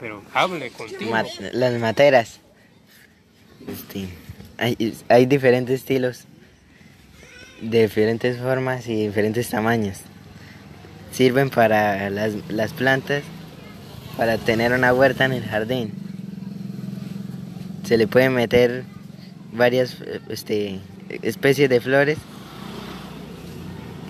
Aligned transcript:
pero 0.00 0.22
hable 0.34 0.70
contigo. 0.70 1.12
Las 1.52 1.78
materas. 1.78 2.40
Este, 3.68 4.08
hay, 4.58 4.94
hay 5.08 5.26
diferentes 5.26 5.80
estilos, 5.80 6.24
de 7.60 7.82
diferentes 7.82 8.38
formas 8.38 8.86
y 8.88 9.06
diferentes 9.06 9.48
tamaños. 9.48 9.98
Sirven 11.12 11.50
para 11.50 12.08
las, 12.10 12.32
las 12.48 12.72
plantas, 12.72 13.22
para 14.16 14.38
tener 14.38 14.72
una 14.72 14.92
huerta 14.94 15.24
en 15.24 15.32
el 15.32 15.44
jardín. 15.44 15.92
Se 17.84 17.96
le 17.96 18.06
pueden 18.06 18.32
meter 18.34 18.84
varias 19.52 19.96
este, 20.28 20.78
especies 21.22 21.68
de 21.68 21.80
flores 21.80 22.18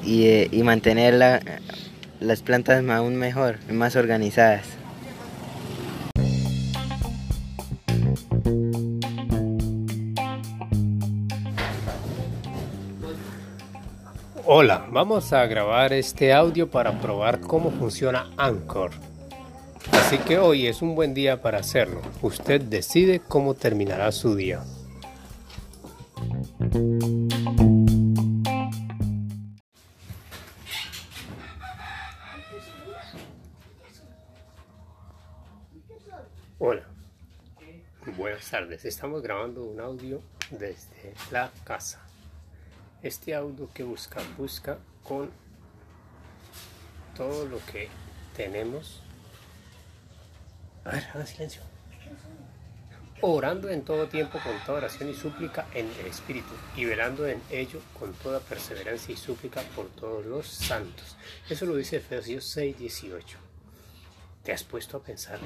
y, 0.04 0.24
eh, 0.26 0.48
y 0.52 0.62
mantener 0.62 1.14
la- 1.14 1.40
las 2.20 2.42
plantas 2.42 2.84
aún 2.88 3.16
mejor, 3.16 3.58
más 3.72 3.96
organizadas. 3.96 4.64
Hola, 14.52 14.88
vamos 14.90 15.32
a 15.32 15.46
grabar 15.46 15.92
este 15.92 16.32
audio 16.32 16.68
para 16.68 17.00
probar 17.00 17.38
cómo 17.38 17.70
funciona 17.70 18.32
Anchor. 18.36 18.90
Así 19.92 20.18
que 20.18 20.38
hoy 20.40 20.66
es 20.66 20.82
un 20.82 20.96
buen 20.96 21.14
día 21.14 21.40
para 21.40 21.58
hacerlo. 21.58 22.02
Usted 22.20 22.60
decide 22.60 23.20
cómo 23.20 23.54
terminará 23.54 24.10
su 24.10 24.34
día. 24.34 24.64
Hola, 36.58 36.88
buenas 38.16 38.50
tardes. 38.50 38.84
Estamos 38.84 39.22
grabando 39.22 39.62
un 39.62 39.78
audio 39.78 40.20
desde 40.50 41.14
la 41.30 41.52
casa. 41.62 42.09
Este 43.02 43.34
audio 43.34 43.70
que 43.72 43.82
busca, 43.82 44.20
busca 44.36 44.78
con 45.02 45.30
todo 47.16 47.46
lo 47.46 47.58
que 47.64 47.88
tenemos. 48.36 49.02
A 50.84 50.90
ver, 50.90 51.04
haga 51.14 51.24
silencio. 51.24 51.62
Orando 53.22 53.68
en 53.70 53.84
todo 53.84 54.08
tiempo 54.08 54.38
con 54.42 54.52
toda 54.64 54.78
oración 54.78 55.08
y 55.08 55.14
súplica 55.14 55.66
en 55.74 55.90
el 56.00 56.06
Espíritu, 56.06 56.52
y 56.76 56.84
velando 56.84 57.26
en 57.26 57.40
ello 57.50 57.80
con 57.98 58.12
toda 58.14 58.40
perseverancia 58.40 59.12
y 59.12 59.16
súplica 59.16 59.62
por 59.76 59.88
todos 59.88 60.24
los 60.24 60.46
santos. 60.46 61.16
Eso 61.48 61.66
lo 61.66 61.76
dice 61.76 61.96
Efesios 61.96 62.44
6, 62.46 62.78
18. 62.78 63.38
¿Te 64.42 64.52
has 64.52 64.64
puesto 64.64 64.98
a 64.98 65.02
pensar 65.02 65.38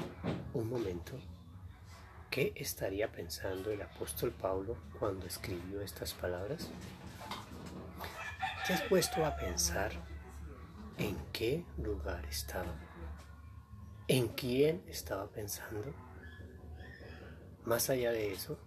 un 0.53 0.69
momento 0.69 1.19
qué 2.29 2.53
estaría 2.55 3.11
pensando 3.11 3.71
el 3.71 3.81
apóstol 3.81 4.31
Pablo 4.31 4.77
cuando 4.99 5.25
escribió 5.25 5.81
estas 5.81 6.13
palabras? 6.13 6.69
¿Te 8.65 8.73
has 8.73 8.81
puesto 8.81 9.23
a 9.23 9.35
pensar 9.35 9.91
en 10.97 11.15
qué 11.31 11.63
lugar 11.77 12.25
estaba? 12.25 12.73
¿En 14.07 14.29
quién 14.29 14.83
estaba 14.87 15.27
pensando? 15.27 15.93
Más 17.63 17.91
allá 17.91 18.11
de 18.11 18.33
eso, 18.33 18.57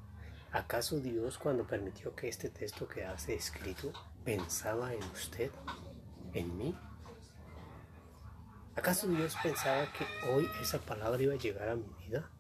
¿acaso 0.53 1.01
Dios 1.01 1.37
cuando 1.37 1.67
permitió 1.67 2.15
que 2.15 2.29
este 2.29 2.49
texto 2.49 2.87
quedase 2.87 3.35
escrito 3.35 3.93
pensaba 4.25 4.95
en 4.95 5.03
usted, 5.03 5.51
en 6.33 6.57
mí? 6.57 6.79
¿Acaso 8.77 9.09
Dios 9.09 9.37
pensaba 9.43 9.93
que 9.95 10.31
hoy 10.31 10.49
esa 10.63 10.79
palabra 10.79 11.21
iba 11.21 11.35
a 11.35 11.39
llegar 11.39 11.71
a 11.71 11.75
mi 11.75 11.93
vida? 12.07 12.31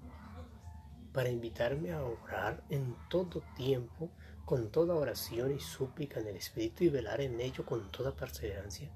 Para 1.12 1.28
invitarme 1.28 1.93
a 1.93 2.05
orar 2.05 2.62
en 2.69 2.95
todo 3.09 3.43
tiempo, 3.56 4.12
con 4.48 4.70
toda 4.70 4.94
oración 4.94 5.54
y 5.54 5.60
súplica 5.60 6.20
en 6.20 6.28
el 6.28 6.36
Espíritu 6.36 6.82
y 6.84 6.88
velar 6.88 7.20
en 7.20 7.38
ello 7.38 7.66
con 7.66 7.92
toda 7.92 8.12
perseverancia 8.12 8.88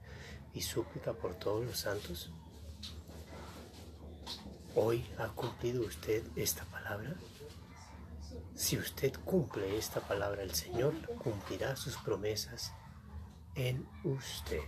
y 0.54 0.62
súplica 0.62 1.12
por 1.12 1.34
todos 1.34 1.62
los 1.62 1.76
santos. 1.76 2.30
¿Hoy 4.74 5.04
ha 5.18 5.26
cumplido 5.28 5.84
usted 5.84 6.24
esta 6.36 6.64
palabra? 6.64 7.14
Si 8.54 8.78
usted 8.78 9.12
cumple 9.26 9.76
esta 9.76 10.00
palabra, 10.00 10.42
el 10.42 10.54
Señor 10.54 10.94
cumplirá 11.16 11.76
sus 11.76 11.98
promesas 11.98 12.72
en 13.54 13.86
usted. 14.04 14.62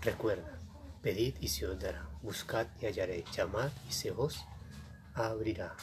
Recuerda, 0.00 0.58
pedid 1.02 1.34
y 1.40 1.48
se 1.48 1.66
os 1.66 1.78
dará, 1.78 2.08
buscad 2.22 2.68
y 2.80 2.86
hallaré, 2.86 3.22
llamad 3.36 3.70
y 3.86 3.92
se 3.92 4.12
os 4.12 4.46
abrirá. 5.12 5.76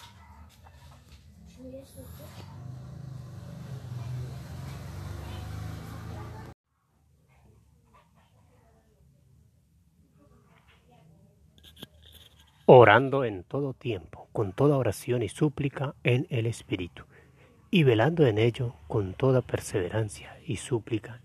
Orando 12.70 13.24
en 13.24 13.46
todo 13.46 13.74
tiempo, 13.74 14.28
con 14.34 14.52
toda 14.52 14.76
oración 14.76 15.24
y 15.24 15.30
súplica 15.30 15.96
en 16.04 16.28
el 16.30 16.46
Espíritu, 16.46 17.06
y 17.72 17.84
velando 17.84 18.28
en 18.28 18.38
ello 18.38 18.76
con 18.90 19.14
toda 19.14 19.42
perseverancia 19.42 20.38
y 20.46 20.58
súplica 20.58 21.22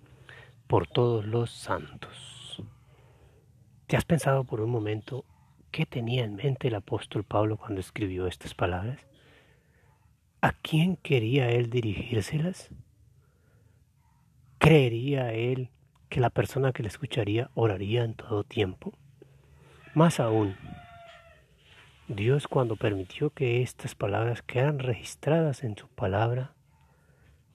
por 0.68 0.86
todos 0.86 1.26
los 1.26 1.50
santos. 1.50 2.62
¿Te 3.88 3.96
has 3.96 4.04
pensado 4.04 4.44
por 4.44 4.60
un 4.60 4.70
momento 4.70 5.24
qué 5.72 5.84
tenía 5.84 6.22
en 6.22 6.36
mente 6.36 6.68
el 6.68 6.76
apóstol 6.76 7.24
Pablo 7.24 7.56
cuando 7.56 7.80
escribió 7.80 8.28
estas 8.28 8.54
palabras? 8.54 9.00
¿A 10.42 10.52
quién 10.52 10.94
quería 10.94 11.50
él 11.50 11.70
dirigírselas? 11.70 12.70
¿Creería 14.58 15.32
él 15.32 15.70
que 16.08 16.20
la 16.20 16.30
persona 16.30 16.70
que 16.70 16.84
le 16.84 16.88
escucharía 16.88 17.50
oraría 17.54 18.04
en 18.04 18.14
todo 18.14 18.44
tiempo? 18.44 18.92
Más 19.92 20.20
aún, 20.20 20.56
Dios 22.14 22.46
cuando 22.46 22.76
permitió 22.76 23.30
que 23.30 23.62
estas 23.62 23.94
palabras 23.94 24.42
quedaran 24.42 24.80
registradas 24.80 25.64
en 25.64 25.78
su 25.78 25.88
palabra, 25.88 26.52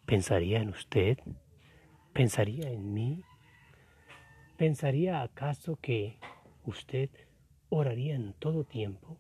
¿pensaría 0.07 0.59
en 0.59 0.69
usted? 0.69 1.19
¿Pensaría 2.11 2.71
en 2.71 2.91
mí? 2.91 3.21
¿Pensaría 4.57 5.21
acaso 5.21 5.77
que 5.79 6.17
usted 6.65 7.11
oraría 7.69 8.15
en 8.15 8.33
todo 8.33 8.63
tiempo, 8.63 9.19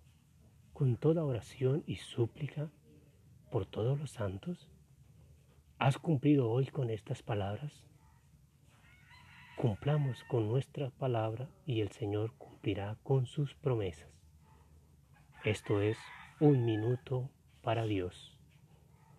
con 0.73 0.97
toda 0.97 1.23
oración 1.23 1.83
y 1.85 1.97
súplica 1.97 2.71
por 3.51 3.67
todos 3.67 3.99
los 3.99 4.09
santos? 4.09 4.67
¿Has 5.77 5.99
cumplido 5.99 6.49
hoy 6.49 6.65
con 6.65 6.89
estas 6.89 7.21
palabras? 7.21 7.83
Cumplamos 9.55 10.23
con 10.23 10.47
nuestra 10.47 10.89
palabra 10.89 11.47
y 11.67 11.81
el 11.81 11.91
Señor 11.91 12.33
cumplirá 12.39 12.97
con 13.03 13.27
sus 13.27 13.53
promesas. 13.53 14.16
Esto 15.47 15.81
es 15.81 15.97
un 16.41 16.65
minuto 16.65 17.29
para 17.61 17.85
Dios. 17.85 18.36